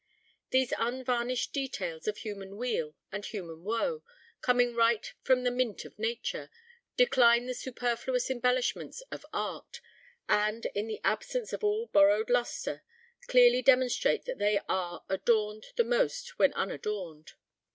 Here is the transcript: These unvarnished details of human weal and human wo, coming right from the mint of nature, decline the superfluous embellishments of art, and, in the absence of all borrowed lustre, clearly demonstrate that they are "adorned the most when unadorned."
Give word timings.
These 0.49 0.73
unvarnished 0.79 1.53
details 1.53 2.07
of 2.07 2.17
human 2.17 2.57
weal 2.57 2.95
and 3.11 3.23
human 3.23 3.63
wo, 3.63 4.01
coming 4.41 4.73
right 4.73 5.05
from 5.21 5.43
the 5.43 5.51
mint 5.51 5.85
of 5.85 5.99
nature, 5.99 6.49
decline 6.97 7.45
the 7.45 7.53
superfluous 7.53 8.27
embellishments 8.31 9.01
of 9.11 9.27
art, 9.31 9.79
and, 10.27 10.65
in 10.73 10.87
the 10.87 11.01
absence 11.03 11.53
of 11.53 11.63
all 11.63 11.85
borrowed 11.85 12.31
lustre, 12.31 12.81
clearly 13.27 13.61
demonstrate 13.61 14.25
that 14.25 14.39
they 14.39 14.59
are 14.67 15.03
"adorned 15.07 15.67
the 15.75 15.83
most 15.85 16.39
when 16.39 16.51
unadorned." 16.53 17.33